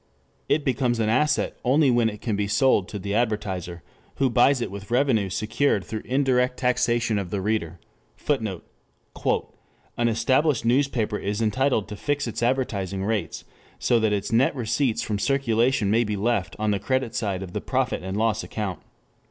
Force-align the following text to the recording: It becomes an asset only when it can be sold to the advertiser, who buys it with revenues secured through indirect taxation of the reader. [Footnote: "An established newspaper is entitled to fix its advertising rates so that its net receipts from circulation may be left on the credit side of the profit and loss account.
It 0.49 0.65
becomes 0.65 0.99
an 0.99 1.09
asset 1.09 1.59
only 1.63 1.91
when 1.91 2.09
it 2.09 2.21
can 2.21 2.35
be 2.35 2.47
sold 2.47 2.87
to 2.89 2.97
the 2.97 3.13
advertiser, 3.13 3.83
who 4.15 4.31
buys 4.31 4.59
it 4.59 4.71
with 4.71 4.89
revenues 4.89 5.35
secured 5.35 5.83
through 5.85 6.01
indirect 6.05 6.57
taxation 6.57 7.19
of 7.19 7.29
the 7.29 7.39
reader. 7.39 7.79
[Footnote: 8.17 8.65
"An 9.95 10.07
established 10.07 10.65
newspaper 10.65 11.19
is 11.19 11.39
entitled 11.39 11.87
to 11.87 11.95
fix 11.95 12.25
its 12.25 12.41
advertising 12.41 13.03
rates 13.05 13.45
so 13.77 13.99
that 13.99 14.11
its 14.11 14.31
net 14.31 14.55
receipts 14.55 15.03
from 15.03 15.19
circulation 15.19 15.91
may 15.91 16.03
be 16.03 16.15
left 16.17 16.55
on 16.57 16.71
the 16.71 16.79
credit 16.79 17.13
side 17.13 17.43
of 17.43 17.53
the 17.53 17.61
profit 17.61 18.01
and 18.01 18.17
loss 18.17 18.43
account. 18.43 18.81